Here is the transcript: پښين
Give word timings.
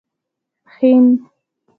پښين 0.79 1.05